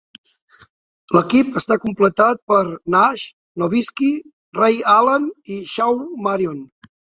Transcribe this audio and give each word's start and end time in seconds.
L'equip 1.17 1.59
està 1.61 1.77
completat 1.83 2.41
per: 2.53 2.63
Nash, 2.97 3.27
Nowitzki, 3.65 4.11
Ray 4.61 4.83
Allen 4.97 5.31
i 5.59 5.61
Shawn 5.77 6.05
Marion. 6.31 6.61